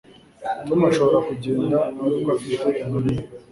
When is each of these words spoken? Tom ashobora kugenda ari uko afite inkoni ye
Tom 0.67 0.79
ashobora 0.91 1.19
kugenda 1.27 1.77
ari 2.03 2.13
uko 2.17 2.29
afite 2.37 2.67
inkoni 2.81 3.11
ye 3.17 3.23